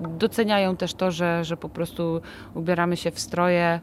doceniają 0.00 0.76
też 0.76 0.94
to, 0.94 1.10
że, 1.10 1.44
że 1.44 1.56
po 1.56 1.68
prostu 1.68 2.20
ubieramy 2.54 2.96
się 2.96 3.10
w 3.10 3.20
stroje, 3.20 3.80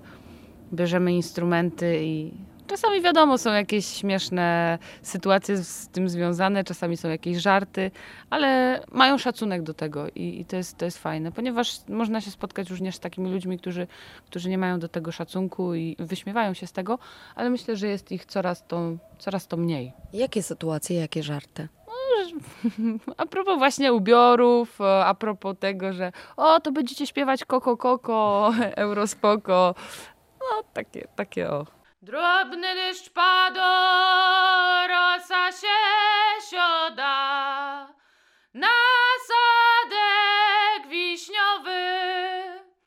bierzemy 0.73 1.13
instrumenty 1.13 1.99
i 2.03 2.33
czasami 2.67 3.01
wiadomo, 3.01 3.37
są 3.37 3.53
jakieś 3.53 3.85
śmieszne 3.85 4.79
sytuacje 5.01 5.57
z 5.57 5.87
tym 5.87 6.09
związane, 6.09 6.63
czasami 6.63 6.97
są 6.97 7.09
jakieś 7.09 7.37
żarty, 7.37 7.91
ale 8.29 8.81
mają 8.91 9.17
szacunek 9.17 9.61
do 9.63 9.73
tego 9.73 10.07
i, 10.15 10.39
i 10.39 10.45
to, 10.45 10.55
jest, 10.55 10.77
to 10.77 10.85
jest 10.85 10.97
fajne, 10.97 11.31
ponieważ 11.31 11.79
można 11.89 12.21
się 12.21 12.31
spotkać 12.31 12.69
również 12.69 12.95
z 12.95 12.99
takimi 12.99 13.31
ludźmi, 13.31 13.59
którzy, 13.59 13.87
którzy 14.25 14.49
nie 14.49 14.57
mają 14.57 14.79
do 14.79 14.89
tego 14.89 15.11
szacunku 15.11 15.75
i 15.75 15.95
wyśmiewają 15.99 16.53
się 16.53 16.67
z 16.67 16.71
tego, 16.71 16.99
ale 17.35 17.49
myślę, 17.49 17.75
że 17.75 17.87
jest 17.87 18.11
ich 18.11 18.25
coraz 18.25 18.67
to, 18.67 18.91
coraz 19.17 19.47
to 19.47 19.57
mniej. 19.57 19.93
Jakie 20.13 20.43
sytuacje, 20.43 20.97
jakie 20.97 21.23
żarty? 21.23 21.67
A 23.17 23.25
propos 23.25 23.57
właśnie 23.57 23.93
ubiorów, 23.93 24.81
a 24.81 25.13
propos 25.13 25.55
tego, 25.59 25.93
że 25.93 26.11
o, 26.37 26.59
to 26.59 26.71
będziecie 26.71 27.07
śpiewać 27.07 27.45
koko 27.45 27.77
koko, 27.77 28.51
eurospoko. 28.75 29.75
No, 30.39 30.63
takie, 30.73 31.07
takie 31.15 31.49
o. 31.49 31.76
Drobny 32.01 32.75
deszcz 32.75 33.09
pada, 33.09 33.67
rosa 34.87 35.51
się 35.51 35.77
sioda, 36.49 37.93
nasadek 38.53 38.86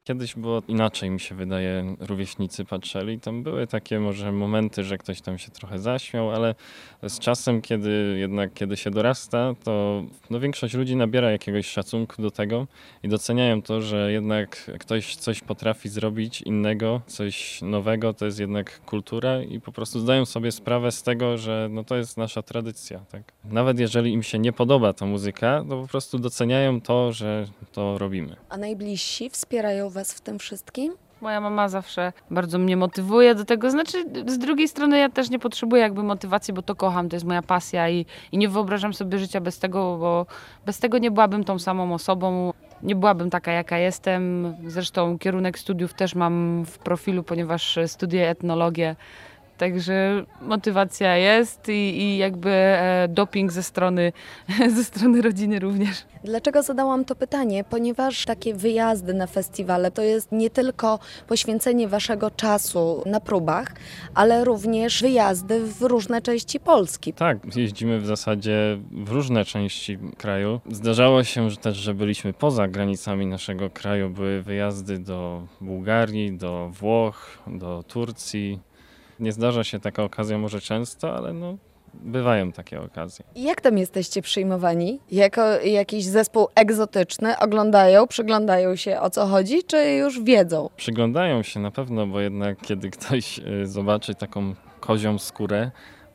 Kiedyś 0.04 0.34
było 0.34 0.62
inaczej, 0.68 1.10
mi 1.10 1.20
się 1.20 1.34
wydaje, 1.34 1.96
rówieśnicy 2.00 2.64
patrzyli. 2.64 3.20
Tam 3.20 3.42
były 3.42 3.66
takie 3.66 4.00
może 4.00 4.32
momenty, 4.32 4.84
że 4.84 4.98
ktoś 4.98 5.20
tam 5.20 5.38
się 5.38 5.50
trochę 5.50 5.78
zaśmiał, 5.78 6.30
ale 6.30 6.54
z 7.02 7.18
czasem, 7.18 7.62
kiedy 7.62 8.16
jednak 8.18 8.54
kiedy 8.54 8.76
się 8.76 8.90
dorasta, 8.90 9.54
to 9.64 10.04
no, 10.30 10.40
większość 10.40 10.74
ludzi 10.74 10.96
nabiera 10.96 11.30
jakiegoś 11.30 11.66
szacunku 11.66 12.22
do 12.22 12.30
tego 12.30 12.66
i 13.02 13.08
doceniają 13.08 13.62
to, 13.62 13.80
że 13.80 14.12
jednak 14.12 14.70
ktoś 14.80 15.16
coś 15.16 15.40
potrafi 15.40 15.88
zrobić 15.88 16.42
innego, 16.42 17.00
coś 17.06 17.62
nowego, 17.62 18.14
to 18.14 18.24
jest 18.26 18.40
jednak 18.40 18.80
kultura 18.80 19.42
i 19.42 19.60
po 19.60 19.72
prostu 19.72 20.00
zdają 20.00 20.24
sobie 20.26 20.52
sprawę 20.52 20.92
z 20.92 21.02
tego, 21.02 21.38
że 21.38 21.68
no, 21.70 21.84
to 21.84 21.96
jest 21.96 22.16
nasza 22.16 22.42
tradycja. 22.42 22.98
Tak? 22.98 23.22
Nawet 23.44 23.78
jeżeli 23.78 24.12
im 24.12 24.22
się 24.22 24.38
nie 24.38 24.52
podoba 24.52 24.92
ta 24.92 25.06
muzyka, 25.06 25.64
to 25.68 25.82
po 25.82 25.88
prostu 25.88 26.18
doceniają 26.18 26.80
to, 26.80 27.12
że 27.12 27.46
to 27.72 27.98
robimy. 27.98 28.36
A 28.48 28.56
najbliżsi 28.56 29.30
wspierają 29.30 29.89
was 29.90 30.14
w 30.14 30.20
tym 30.20 30.38
wszystkim? 30.38 30.92
Moja 31.20 31.40
mama 31.40 31.68
zawsze 31.68 32.12
bardzo 32.30 32.58
mnie 32.58 32.76
motywuje 32.76 33.34
do 33.34 33.44
tego. 33.44 33.70
Znaczy, 33.70 34.04
z 34.26 34.38
drugiej 34.38 34.68
strony 34.68 34.98
ja 34.98 35.08
też 35.08 35.30
nie 35.30 35.38
potrzebuję 35.38 35.82
jakby 35.82 36.02
motywacji, 36.02 36.54
bo 36.54 36.62
to 36.62 36.74
kocham, 36.74 37.08
to 37.08 37.16
jest 37.16 37.26
moja 37.26 37.42
pasja 37.42 37.88
i, 37.88 38.06
i 38.32 38.38
nie 38.38 38.48
wyobrażam 38.48 38.94
sobie 38.94 39.18
życia 39.18 39.40
bez 39.40 39.58
tego, 39.58 39.96
bo 39.98 40.26
bez 40.66 40.78
tego 40.78 40.98
nie 40.98 41.10
byłabym 41.10 41.44
tą 41.44 41.58
samą 41.58 41.94
osobą. 41.94 42.52
Nie 42.82 42.96
byłabym 42.96 43.30
taka, 43.30 43.52
jaka 43.52 43.78
jestem. 43.78 44.54
Zresztą 44.66 45.18
kierunek 45.18 45.58
studiów 45.58 45.94
też 45.94 46.14
mam 46.14 46.64
w 46.64 46.78
profilu, 46.78 47.22
ponieważ 47.22 47.78
studiuję 47.86 48.28
etnologię. 48.28 48.96
Także 49.60 50.24
motywacja 50.40 51.16
jest 51.16 51.68
i, 51.68 51.72
i 51.72 52.18
jakby 52.18 52.50
e, 52.50 53.08
doping 53.08 53.52
ze 53.52 53.62
strony, 53.62 54.12
ze 54.76 54.84
strony 54.84 55.22
rodziny 55.22 55.58
również. 55.58 56.04
Dlaczego 56.24 56.62
zadałam 56.62 57.04
to 57.04 57.14
pytanie? 57.14 57.64
Ponieważ 57.64 58.24
takie 58.24 58.54
wyjazdy 58.54 59.14
na 59.14 59.26
festiwale 59.26 59.90
to 59.90 60.02
jest 60.02 60.32
nie 60.32 60.50
tylko 60.50 60.98
poświęcenie 61.28 61.88
waszego 61.88 62.30
czasu 62.30 63.02
na 63.06 63.20
próbach, 63.20 63.72
ale 64.14 64.44
również 64.44 65.02
wyjazdy 65.02 65.60
w 65.66 65.82
różne 65.82 66.22
części 66.22 66.60
Polski. 66.60 67.12
Tak, 67.12 67.56
jeździmy 67.56 68.00
w 68.00 68.06
zasadzie 68.06 68.78
w 68.92 69.10
różne 69.10 69.44
części 69.44 69.98
kraju. 70.18 70.60
Zdarzało 70.70 71.24
się 71.24 71.50
że 71.50 71.56
też, 71.56 71.76
że 71.76 71.94
byliśmy 71.94 72.32
poza 72.32 72.68
granicami 72.68 73.26
naszego 73.26 73.70
kraju. 73.70 74.10
Były 74.10 74.42
wyjazdy 74.42 74.98
do 74.98 75.42
Bułgarii, 75.60 76.36
do 76.36 76.70
Włoch, 76.72 77.38
do 77.46 77.82
Turcji. 77.82 78.69
Nie 79.20 79.32
zdarza 79.32 79.64
się 79.64 79.80
taka 79.80 80.02
okazja 80.02 80.38
może 80.38 80.60
często, 80.60 81.16
ale 81.16 81.32
no, 81.32 81.56
bywają 81.94 82.52
takie 82.52 82.80
okazje. 82.80 83.24
Jak 83.36 83.60
tam 83.60 83.78
jesteście 83.78 84.22
przyjmowani? 84.22 85.00
Jako 85.10 85.42
jakiś 85.60 86.04
zespół 86.04 86.48
egzotyczny? 86.54 87.38
Oglądają, 87.38 88.06
przyglądają 88.06 88.76
się 88.76 89.00
o 89.00 89.10
co 89.10 89.26
chodzi, 89.26 89.64
czy 89.64 89.94
już 89.94 90.22
wiedzą? 90.22 90.70
Przyglądają 90.76 91.42
się 91.42 91.60
na 91.60 91.70
pewno, 91.70 92.06
bo 92.06 92.20
jednak 92.20 92.60
kiedy 92.60 92.90
ktoś 92.90 93.38
y, 93.38 93.66
zobaczy 93.66 94.14
taką 94.14 94.54
kozią 94.80 95.18
skórę 95.18 95.70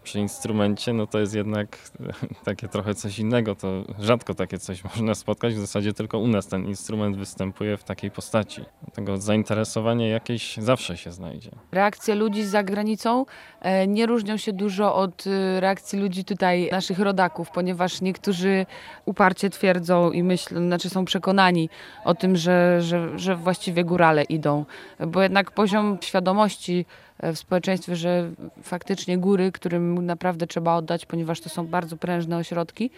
przy 0.06 0.20
instrumencie, 0.20 0.94
no 0.94 1.08
to 1.08 1.20
jest 1.20 1.36
jednak 1.36 1.78
takie 2.46 2.68
trochę 2.68 2.96
coś 2.96 3.20
innego. 3.20 3.56
To 3.56 3.84
rzadko 4.00 4.34
takie 4.34 4.58
coś 4.58 4.84
można 4.84 5.16
spotkać. 5.16 5.54
W 5.54 5.60
zasadzie 5.60 5.94
tylko 5.94 6.20
u 6.20 6.28
nas 6.28 6.48
ten 6.48 6.66
instrument 6.66 7.18
występuje 7.18 7.78
w 7.78 7.84
takiej 7.84 8.12
postaci. 8.12 8.62
Dlatego 8.84 9.18
zainteresowanie 9.18 10.10
jakieś 10.10 10.58
zawsze 10.58 10.98
się 10.98 11.12
znajdzie. 11.12 11.52
Reakcje 11.72 12.16
ludzi 12.16 12.44
za 12.44 12.64
granicą 12.64 13.26
e, 13.62 13.88
nie 13.88 14.06
różnią 14.06 14.38
się 14.38 14.54
dużo 14.54 14.96
od 14.96 15.28
e, 15.28 15.60
reakcji 15.60 16.00
ludzi 16.00 16.26
tutaj, 16.26 16.70
naszych 16.72 17.00
rodaków, 17.00 17.52
ponieważ 17.52 18.02
niektórzy 18.02 18.66
uparcie 19.06 19.50
twierdzą 19.50 20.12
i 20.12 20.24
myślą, 20.24 20.68
znaczy 20.68 20.90
są 20.90 21.06
przekonani 21.06 21.70
o 22.04 22.16
tym, 22.16 22.36
że, 22.36 22.82
że, 22.82 23.20
że 23.20 23.36
właściwie 23.36 23.84
górale 23.84 24.24
idą, 24.24 24.66
bo 25.08 25.22
jednak 25.22 25.52
poziom 25.52 25.98
świadomości 26.02 26.86
w 27.24 27.38
społeczeństwie, 27.38 27.96
że 27.96 28.32
faktycznie 28.64 29.18
góry, 29.18 29.52
którym 29.52 30.06
naprawdę 30.06 30.48
trzeba 30.48 30.76
oddać, 30.76 31.06
ponieważ 31.06 31.42
to 31.42 31.50
są 31.50 31.68
bardzo 31.68 31.98
prężne 31.98 32.38
ośrodki. 32.38 32.90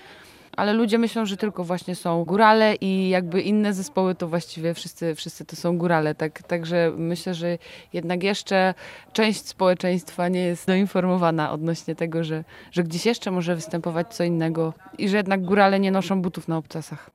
Ale 0.57 0.73
ludzie 0.73 0.97
myślą, 0.97 1.25
że 1.25 1.37
tylko 1.37 1.63
właśnie 1.63 1.95
są 1.95 2.25
górale 2.25 2.75
i 2.75 3.09
jakby 3.09 3.41
inne 3.41 3.73
zespoły 3.73 4.15
to 4.15 4.27
właściwie 4.27 4.73
wszyscy, 4.73 5.15
wszyscy 5.15 5.45
to 5.45 5.55
są 5.55 5.77
górale. 5.77 6.15
Tak, 6.15 6.43
także 6.43 6.91
myślę, 6.97 7.33
że 7.33 7.57
jednak 7.93 8.23
jeszcze 8.23 8.73
część 9.13 9.47
społeczeństwa 9.47 10.27
nie 10.27 10.43
jest 10.43 10.67
doinformowana 10.67 11.51
odnośnie 11.51 11.95
tego, 11.95 12.23
że, 12.23 12.43
że 12.71 12.83
gdzieś 12.83 13.05
jeszcze 13.05 13.31
może 13.31 13.55
występować 13.55 14.15
co 14.15 14.23
innego 14.23 14.73
i 14.97 15.09
że 15.09 15.17
jednak 15.17 15.41
górale 15.41 15.79
nie 15.79 15.91
noszą 15.91 16.21
butów 16.21 16.47
na 16.47 16.57
obcasach. 16.57 17.09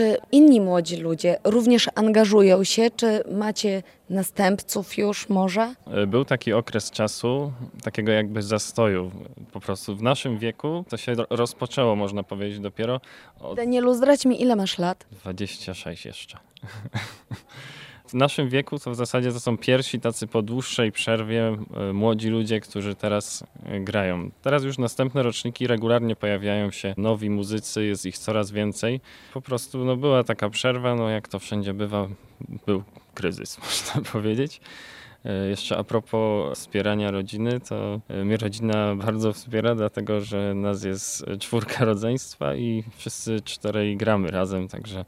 Czy 0.00 0.16
inni 0.32 0.60
młodzi 0.60 0.96
ludzie 0.96 1.38
również 1.44 1.88
angażują 1.94 2.64
się? 2.64 2.90
Czy 2.96 3.24
macie 3.32 3.82
następców 4.10 4.98
już 4.98 5.28
może? 5.28 5.74
E, 5.86 6.06
Był 6.06 6.24
taki 6.24 6.52
okres 6.52 6.90
czasu, 6.90 7.52
takiego 7.82 8.12
jakby 8.12 8.42
zastoju. 8.42 9.10
Po 9.52 9.60
prostu 9.60 9.96
w 9.96 10.02
naszym 10.02 10.38
wieku 10.38 10.84
to 10.88 10.96
się 10.96 11.14
ro- 11.14 11.26
rozpoczęło, 11.30 11.96
można 11.96 12.22
powiedzieć, 12.22 12.60
dopiero 12.60 13.00
od 13.40 13.56
Danielu, 13.56 13.94
zdradź 13.94 14.24
mi, 14.24 14.42
ile 14.42 14.56
masz 14.56 14.78
lat? 14.78 15.06
26 15.12 16.04
jeszcze. 16.04 16.38
W 18.10 18.14
naszym 18.14 18.48
wieku 18.48 18.78
to 18.78 18.90
w 18.90 18.94
zasadzie 18.94 19.32
to 19.32 19.40
są 19.40 19.58
pierwsi 19.58 20.00
tacy 20.00 20.26
po 20.26 20.42
dłuższej 20.42 20.92
przerwie 20.92 21.56
e, 21.76 21.92
młodzi 21.92 22.28
ludzie, 22.28 22.60
którzy 22.60 22.94
teraz 22.94 23.44
e, 23.66 23.80
grają. 23.80 24.30
Teraz 24.42 24.64
już 24.64 24.78
następne 24.78 25.22
roczniki 25.22 25.66
regularnie 25.66 26.16
pojawiają 26.16 26.70
się 26.70 26.94
nowi 26.96 27.30
muzycy, 27.30 27.84
jest 27.84 28.06
ich 28.06 28.18
coraz 28.18 28.50
więcej. 28.50 29.00
Po 29.34 29.40
prostu 29.40 29.84
no, 29.84 29.96
była 29.96 30.24
taka 30.24 30.50
przerwa, 30.50 30.94
no 30.94 31.08
jak 31.08 31.28
to 31.28 31.38
wszędzie 31.38 31.74
bywa, 31.74 32.08
był 32.66 32.82
kryzys, 33.14 33.58
można 33.64 34.10
powiedzieć. 34.12 34.60
E, 35.24 35.48
Jeszcze 35.48 35.76
a 35.78 35.84
propos 35.84 36.58
wspierania 36.58 37.10
rodziny, 37.10 37.60
to 37.60 38.00
mnie 38.24 38.36
rodzina 38.36 38.96
bardzo 38.96 39.32
wspiera, 39.32 39.74
dlatego 39.74 40.20
że 40.20 40.54
nas 40.54 40.84
jest 40.84 41.24
czwórka 41.40 41.84
rodzeństwa 41.84 42.54
i 42.54 42.84
wszyscy 42.96 43.40
czterej 43.40 43.96
gramy 43.96 44.30
razem, 44.30 44.68
także 44.68 45.04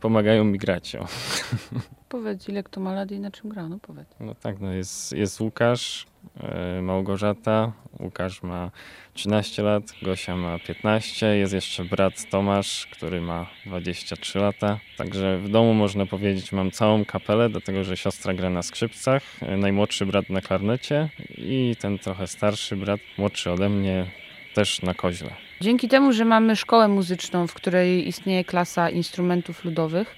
pomagają 0.00 0.44
mi 0.44 0.58
grać. 0.58 0.96
O. 0.96 1.06
Powiedz, 2.08 2.48
ile 2.48 2.62
kto 2.62 2.80
ma 2.80 2.92
lat 2.92 3.10
i 3.10 3.20
na 3.20 3.30
czym 3.30 3.50
gra? 3.50 3.68
No 3.68 3.78
powiedz. 3.78 4.08
No 4.20 4.34
tak, 4.34 4.60
no 4.60 4.72
jest, 4.72 5.12
jest 5.12 5.40
Łukasz, 5.40 6.06
e, 6.40 6.82
Małgorzata. 6.82 7.72
Łukasz 8.00 8.42
ma 8.42 8.70
13 9.14 9.62
lat, 9.62 9.82
Gosia 10.02 10.36
ma 10.36 10.58
15. 10.58 11.26
Jest 11.36 11.52
jeszcze 11.52 11.84
brat 11.84 12.30
Tomasz, 12.30 12.88
który 12.92 13.20
ma 13.20 13.46
23 13.66 14.38
lata. 14.38 14.78
Także 14.96 15.38
w 15.38 15.48
domu 15.48 15.74
można 15.74 16.06
powiedzieć, 16.06 16.52
mam 16.52 16.70
całą 16.70 17.04
kapelę, 17.04 17.48
dlatego 17.48 17.84
że 17.84 17.96
siostra 17.96 18.34
gra 18.34 18.50
na 18.50 18.62
skrzypcach, 18.62 19.22
e, 19.42 19.56
najmłodszy 19.56 20.06
brat 20.06 20.30
na 20.30 20.40
klarnecie 20.40 21.08
i 21.38 21.76
ten 21.80 21.98
trochę 21.98 22.26
starszy 22.26 22.76
brat, 22.76 23.00
młodszy 23.18 23.50
ode 23.50 23.68
mnie, 23.68 24.06
też 24.54 24.82
na 24.82 24.94
koźle. 24.94 25.47
Dzięki 25.60 25.88
temu, 25.88 26.12
że 26.12 26.24
mamy 26.24 26.56
szkołę 26.56 26.88
muzyczną, 26.88 27.46
w 27.46 27.54
której 27.54 28.08
istnieje 28.08 28.44
klasa 28.44 28.90
instrumentów 28.90 29.64
ludowych, 29.64 30.16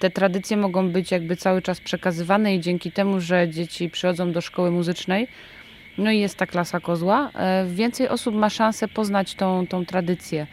te 0.00 0.10
tradycje 0.10 0.56
mogą 0.56 0.90
być 0.90 1.10
jakby 1.10 1.36
cały 1.36 1.62
czas 1.62 1.80
przekazywane 1.80 2.54
i 2.54 2.60
dzięki 2.60 2.92
temu, 2.92 3.20
że 3.20 3.48
dzieci 3.48 3.90
przychodzą 3.90 4.32
do 4.32 4.40
szkoły 4.40 4.70
muzycznej, 4.70 5.28
no 5.98 6.10
i 6.10 6.18
jest 6.20 6.36
ta 6.36 6.46
klasa 6.46 6.80
kozła, 6.80 7.30
e, 7.34 7.66
więcej 7.66 8.08
osób 8.08 8.34
ma 8.34 8.50
szansę 8.50 8.88
poznać 8.88 9.34
tą, 9.34 9.66
tą 9.66 9.86
tradycję. 9.86 10.46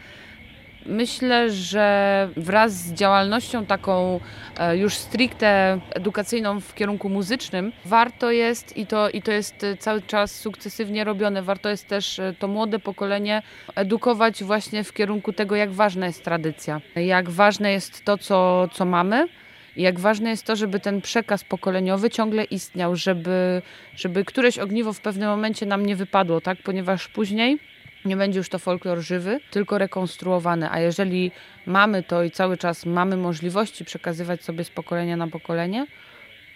Myślę, 0.86 1.50
że 1.50 2.28
wraz 2.36 2.72
z 2.72 2.92
działalnością 2.92 3.66
taką 3.66 4.20
e, 4.58 4.76
już 4.76 4.94
stricte 4.94 5.80
edukacyjną 5.94 6.60
w 6.60 6.74
kierunku 6.74 7.08
muzycznym, 7.08 7.72
warto 7.84 8.30
jest, 8.30 8.76
i 8.76 8.86
to, 8.86 9.10
i 9.10 9.22
to 9.22 9.32
jest 9.32 9.66
cały 9.78 10.02
czas 10.02 10.40
sukcesywnie 10.40 11.04
robione, 11.04 11.42
warto 11.42 11.68
jest 11.68 11.88
też 11.88 12.18
e, 12.18 12.34
to 12.38 12.48
młode 12.48 12.78
pokolenie 12.78 13.42
edukować 13.74 14.44
właśnie 14.44 14.84
w 14.84 14.92
kierunku 14.92 15.32
tego, 15.32 15.56
jak 15.56 15.72
ważna 15.72 16.06
jest 16.06 16.24
tradycja, 16.24 16.80
jak 16.96 17.30
ważne 17.30 17.72
jest 17.72 18.04
to, 18.04 18.18
co, 18.18 18.68
co 18.72 18.84
mamy. 18.84 19.28
I 19.76 19.82
jak 19.82 20.00
ważne 20.00 20.30
jest 20.30 20.46
to, 20.46 20.56
żeby 20.56 20.80
ten 20.80 21.00
przekaz 21.00 21.44
pokoleniowy 21.44 22.10
ciągle 22.10 22.44
istniał, 22.44 22.96
żeby, 22.96 23.62
żeby 23.96 24.24
któreś 24.24 24.58
ogniwo 24.58 24.92
w 24.92 25.00
pewnym 25.00 25.28
momencie 25.28 25.66
nam 25.66 25.86
nie 25.86 25.96
wypadło, 25.96 26.40
tak? 26.40 26.58
Ponieważ 26.64 27.08
później 27.08 27.58
nie 28.04 28.16
będzie 28.16 28.38
już 28.38 28.48
to 28.48 28.58
folklor 28.58 28.98
żywy, 28.98 29.40
tylko 29.50 29.78
rekonstruowany. 29.78 30.70
A 30.70 30.80
jeżeli 30.80 31.30
mamy 31.66 32.02
to 32.02 32.22
i 32.22 32.30
cały 32.30 32.56
czas 32.56 32.86
mamy 32.86 33.16
możliwości 33.16 33.84
przekazywać 33.84 34.44
sobie 34.44 34.64
z 34.64 34.70
pokolenia 34.70 35.16
na 35.16 35.28
pokolenie, 35.28 35.86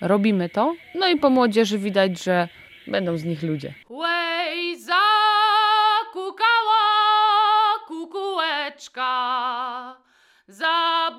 robimy 0.00 0.48
to. 0.48 0.74
No 0.94 1.08
i 1.08 1.16
po 1.16 1.30
młodzieży 1.30 1.78
widać, 1.78 2.22
że 2.22 2.48
będą 2.86 3.18
z 3.18 3.24
nich 3.24 3.42
ludzie. 3.42 3.74
Łej, 3.88 4.76
zakukała 4.80 5.08
kukułeczka. 7.86 9.08
Za 10.48 11.10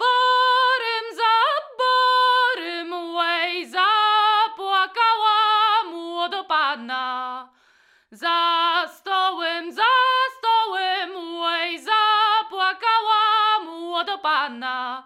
młodopanna. 14.39 15.03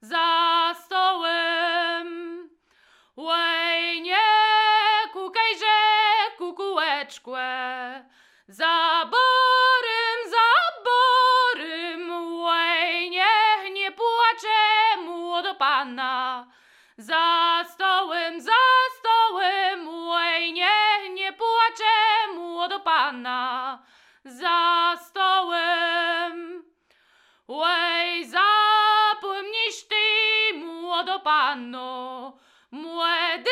Za 0.00 0.74
stołem. 0.74 2.08
Łej, 3.16 4.02
nie 4.02 4.16
kukajże, 5.12 5.78
kukułeczkłe, 6.38 8.04
za 8.48 9.04
borym, 9.04 10.30
za 10.30 10.48
borym, 10.84 12.10
łej, 12.42 13.10
niech 13.10 13.72
nie 13.72 13.92
płacze 13.92 15.02
młodopanna. 15.04 16.46
Za 16.98 17.64
stołem, 17.68 18.40
za 18.40 18.62
stołem, 18.98 20.08
łej, 20.08 20.52
niech 20.52 21.14
nie 21.14 21.32
płacze 21.32 22.34
młodopanna. 22.34 23.78
Za 24.24 24.96
stołem. 25.00 25.69
Młodo 31.50 31.56
panno, 31.56 32.38
młody 32.70 33.50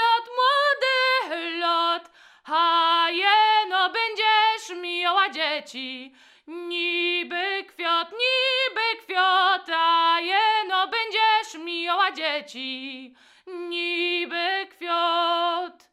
lot, 0.00 0.24
młody 0.38 1.58
lot, 1.58 2.10
a 2.44 3.08
jeno 3.10 3.90
będziesz 3.90 4.82
miała 4.82 5.28
dzieci. 5.30 6.14
Niby 6.46 7.64
kwiat, 7.68 8.12
niby 8.12 9.02
kwiat, 9.04 9.68
a 9.70 10.20
jeno 10.20 10.88
będziesz 10.88 11.54
miała 11.64 12.12
dzieci. 12.12 13.14
Niby 13.46 14.66
kwiat. 14.70 15.88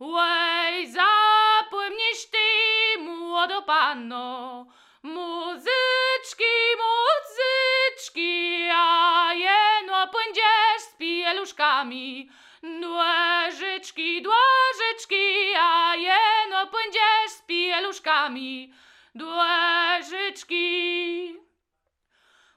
Łej, 0.00 0.86
zapomnisz 0.86 2.26
ty, 2.30 2.98
młodo 2.98 3.62
panno, 3.62 4.66
muzyczki, 5.02 6.58
pieluszkami. 11.28 12.30
Dłażyczki, 12.62 14.22
dłażyczki, 14.22 15.54
a 15.60 15.94
jeno 15.96 16.66
pędziesz 16.66 17.30
z 17.30 17.42
pieluszkami. 17.42 18.74
Dłażyczki. 19.14 20.66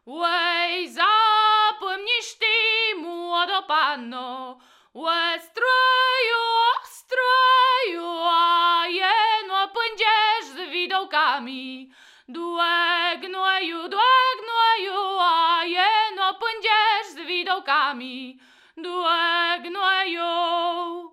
Łej, 0.05 0.89
zapomnisz 0.89 2.34
ty, 2.39 2.95
młodo 2.97 3.63
panno, 3.63 4.60
łe 4.93 5.39
stroju, 5.39 6.45
stroju, 6.84 8.10
a 8.23 8.84
jeno 8.88 9.67
pędziesz 9.67 10.45
z 10.45 10.71
widołkami. 10.71 11.91
Dłe 12.27 13.17
gnoju, 13.17 13.89
dłe 13.89 14.13
gnoju, 14.41 15.19
a 15.19 15.63
jeno 15.65 16.34
pędziesz 16.34 17.07
z 17.13 17.15
widołkami. 17.27 18.39
Dłe 18.82 19.60
gnoju. 19.63 21.12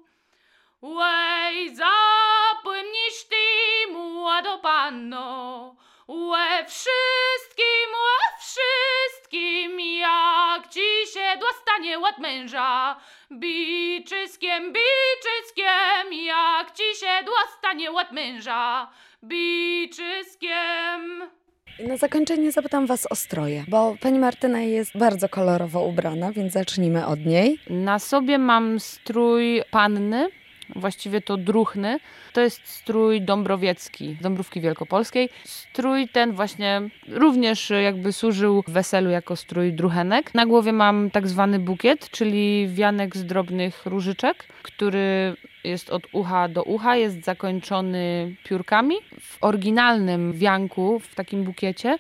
Łej, 0.83 1.77
zapomnisz 1.77 3.25
ty, 3.29 3.93
młodo 3.93 4.59
panno, 4.59 5.77
łe 6.09 6.65
wszystkim, 6.67 7.89
łe 8.05 8.39
wszystkim, 8.41 9.81
jak 9.81 10.69
ci 10.69 11.07
się 11.13 11.37
dostanie 11.41 11.99
od 11.99 12.19
męża. 12.19 12.97
Biczyskiem, 13.33 14.73
biczyskiem, 14.73 16.13
jak 16.13 16.73
ci 16.73 16.95
się 17.01 17.25
dostanie 17.25 17.93
od 17.93 18.13
męża. 18.13 18.91
Biczyskiem. 19.25 21.31
Na 21.87 21.97
zakończenie 21.97 22.53
zapytam 22.53 22.87
Was 22.87 23.07
o 23.11 23.15
stroje, 23.15 23.65
bo 23.69 23.97
pani 24.01 24.19
Martyna 24.19 24.61
jest 24.61 24.99
bardzo 24.99 25.29
kolorowo 25.29 25.85
ubrana, 25.85 26.33
więc 26.33 26.53
zacznijmy 26.53 27.07
od 27.07 27.27
niej. 27.27 27.59
Na 27.71 27.99
sobie 27.99 28.39
mam 28.39 28.81
strój 28.81 29.63
panny, 29.71 30.29
właściwie 30.77 31.21
to 31.21 31.37
druchny. 31.37 31.99
To 32.33 32.41
jest 32.41 32.69
strój 32.69 33.23
dąbrowiecki, 33.23 34.17
Dąbrówki 34.21 34.61
Wielkopolskiej. 34.61 35.29
Strój 35.45 36.09
ten 36.09 36.33
właśnie 36.33 36.83
również 37.09 37.71
jakby 37.71 38.13
służył 38.13 38.65
weselu 38.69 39.11
jako 39.11 39.37
strój 39.37 39.73
druchenek. 39.73 40.35
Na 40.35 40.47
głowie 40.47 40.73
mam 40.73 41.11
tak 41.11 41.29
zwany 41.29 41.59
bukiet, 41.59 42.11
czyli 42.11 42.69
wianek 42.69 43.17
z 43.17 43.25
drobnych 43.25 43.87
różyczek, 43.87 44.45
który 44.63 45.37
jest 45.69 45.91
od 45.91 46.03
ucha 46.13 46.49
do 46.49 46.63
ucha, 46.63 46.97
jest 46.97 47.25
zakończony 47.25 48.35
piórkami. 48.45 48.95
W 49.21 49.39
oryginalnym 49.41 50.33
wianku, 50.33 51.01
w 51.01 51.15
takim 51.15 51.45
bukiecie, 51.45 51.99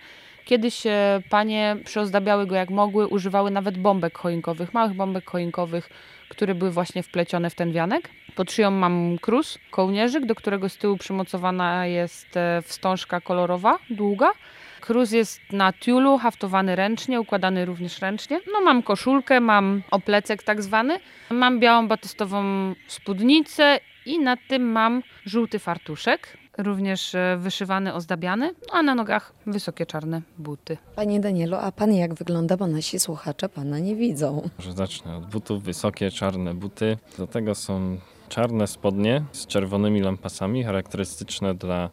Kiedyś 0.49 0.87
e, 0.87 1.23
panie 1.31 1.77
przyozdabiały 1.85 2.47
go 2.47 2.55
jak 2.55 2.71
mogły, 2.71 3.07
używały 3.07 3.51
nawet 3.51 3.79
bombek 3.79 4.19
choinkowych, 4.19 4.75
małych 4.75 4.95
bombek 4.95 5.31
choinkowych, 5.31 5.91
które 6.29 6.55
były 6.55 6.71
właśnie 6.71 7.03
wplecione 7.03 7.51
w 7.51 7.55
ten 7.55 7.73
wianek. 7.73 8.11
Pod 8.35 8.53
szyją 8.53 8.71
mam 8.71 9.19
krus, 9.19 9.59
kołnierzyk, 9.71 10.27
do 10.27 10.35
którego 10.35 10.69
z 10.69 10.77
tyłu 10.77 10.97
przymocowana 10.97 11.87
jest 11.87 12.37
e, 12.37 12.63
wstążka 12.63 13.21
kolorowa, 13.21 13.79
długa. 13.91 14.31
Krus 14.81 15.13
jest 15.13 15.41
na 15.53 15.73
tiulu, 15.73 16.19
haftowany 16.19 16.77
ręcznie, 16.77 17.21
układany 17.21 17.65
również 17.65 18.01
ręcznie. 18.01 18.41
No 18.53 18.61
mam 18.61 18.83
koszulkę, 18.83 19.41
mam 19.41 19.83
oplecek 19.91 20.43
tak 20.43 20.63
zwany. 20.63 21.01
Mam 21.31 21.61
białą 21.61 21.89
batystową 21.89 22.45
spódnicę 22.89 23.81
i 24.07 24.19
na 24.19 24.37
tym 24.49 24.63
mam 24.63 25.03
żółty 25.25 25.59
fartuszek, 25.59 26.39
również 26.59 27.15
e, 27.15 27.37
wyszywany, 27.41 27.95
ozdabiany, 27.95 28.55
a 28.73 28.83
na 28.83 28.95
nogach 28.95 29.33
wysokie 29.47 29.87
czarne 29.87 30.23
buty. 30.39 30.77
Panie 30.97 31.21
Danielu, 31.21 31.57
a 31.57 31.73
Pan 31.73 31.93
jak 31.93 32.15
wygląda, 32.15 32.57
bo 32.57 32.67
nasi 32.67 32.99
słuchacze 32.99 33.49
Pana 33.49 33.79
nie 33.79 33.97
widzą. 33.97 34.51
Może 34.59 34.73
zacznę 34.73 35.17
od 35.17 35.27
butów, 35.27 35.63
wysokie 35.63 36.11
czarne 36.11 36.55
buty. 36.55 36.97
Do 37.19 37.27
tego 37.27 37.55
są 37.55 37.99
czarne 38.29 38.67
spodnie 38.67 39.23
z 39.33 39.47
czerwonymi 39.47 40.01
lampasami, 40.01 40.65
charakterystyczne 40.65 41.55
dla 41.55 41.91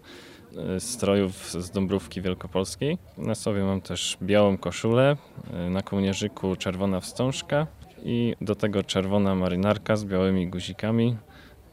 strojów 0.80 1.52
z 1.52 1.72
Dąbrówki 1.72 2.22
Wielkopolskiej. 2.22 2.98
Na 3.18 3.36
sobie 3.36 3.64
mam 3.64 3.82
też 3.82 4.18
białą 4.22 4.58
koszulę, 4.58 5.18
e, 5.54 5.70
na 5.70 5.82
kołnierzyku 5.82 6.56
czerwona 6.56 7.00
wstążka 7.00 7.68
i 8.04 8.36
do 8.42 8.56
tego 8.56 8.84
czerwona 8.84 9.36
marynarka 9.36 9.96
z 9.96 10.06
białymi 10.06 10.48
guzikami 10.48 11.18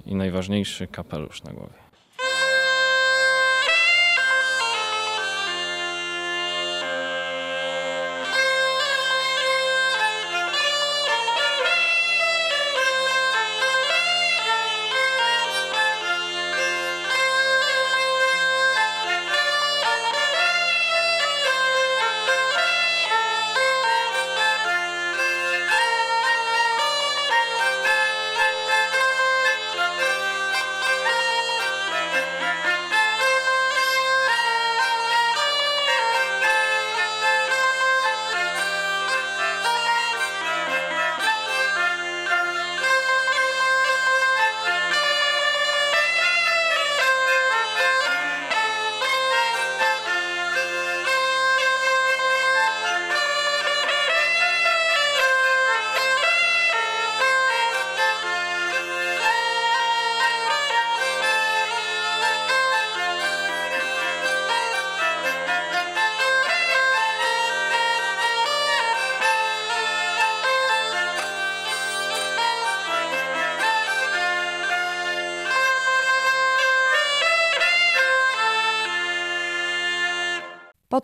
i 0.07 0.15
najważniejszy 0.15 0.87
kapelusz 0.87 1.43
na 1.43 1.53
głowie. 1.53 1.82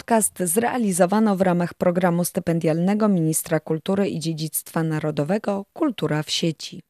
Podcast 0.08 0.38
zrealizowano 0.38 1.36
w 1.36 1.40
ramach 1.40 1.74
programu 1.74 2.24
stypendialnego 2.24 3.08
Ministra 3.08 3.60
Kultury 3.60 4.08
i 4.08 4.18
Dziedzictwa 4.20 4.82
Narodowego 4.82 5.64
Kultura 5.72 6.22
w 6.22 6.30
sieci. 6.30 6.82